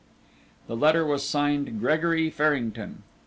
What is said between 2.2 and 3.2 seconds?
Farrington."